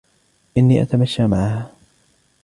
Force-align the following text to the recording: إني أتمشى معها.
إني 0.57 0.81
أتمشى 0.81 1.27
معها. 1.27 1.71